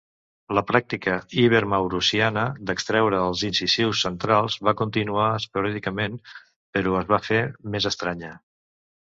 [0.59, 6.19] La pràctica ibermaurusiana d'extreure els incisius centrals va continuar esporàdicament,
[6.79, 7.41] però es va fer
[7.77, 8.35] més estranya.